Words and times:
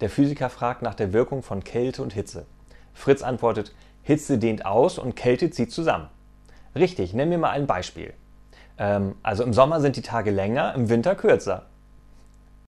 Der 0.00 0.10
Physiker 0.10 0.48
fragt 0.48 0.82
nach 0.82 0.94
der 0.94 1.12
Wirkung 1.12 1.42
von 1.42 1.62
Kälte 1.62 2.02
und 2.02 2.12
Hitze. 2.12 2.46
Fritz 2.94 3.22
antwortet, 3.22 3.74
Hitze 4.02 4.38
dehnt 4.38 4.64
aus 4.64 4.98
und 4.98 5.14
Kälte 5.14 5.50
zieht 5.50 5.72
zusammen. 5.72 6.08
Richtig, 6.74 7.12
nenn 7.12 7.28
mir 7.28 7.38
mal 7.38 7.50
ein 7.50 7.66
Beispiel. 7.66 8.14
Ähm, 8.78 9.14
also 9.22 9.44
im 9.44 9.52
Sommer 9.52 9.80
sind 9.80 9.96
die 9.96 10.02
Tage 10.02 10.30
länger, 10.30 10.74
im 10.74 10.88
Winter 10.88 11.14
kürzer. 11.14 11.66